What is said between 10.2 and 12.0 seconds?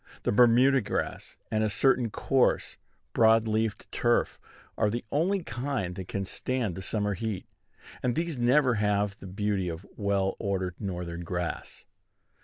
ordered Northern grass.